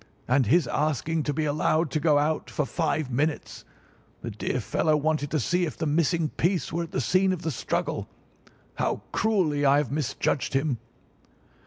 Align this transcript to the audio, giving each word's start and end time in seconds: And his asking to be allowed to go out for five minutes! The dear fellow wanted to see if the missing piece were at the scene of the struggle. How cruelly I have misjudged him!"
And 0.27 0.47
his 0.47 0.65
asking 0.65 1.21
to 1.25 1.31
be 1.31 1.45
allowed 1.45 1.91
to 1.91 1.99
go 1.99 2.17
out 2.17 2.49
for 2.49 2.65
five 2.65 3.11
minutes! 3.11 3.63
The 4.23 4.31
dear 4.31 4.59
fellow 4.59 4.97
wanted 4.97 5.29
to 5.29 5.39
see 5.39 5.67
if 5.67 5.77
the 5.77 5.85
missing 5.85 6.29
piece 6.29 6.73
were 6.73 6.81
at 6.85 6.91
the 6.91 6.99
scene 6.99 7.31
of 7.31 7.43
the 7.43 7.51
struggle. 7.51 8.09
How 8.79 9.03
cruelly 9.11 9.63
I 9.63 9.77
have 9.77 9.91
misjudged 9.91 10.55
him!" 10.55 10.79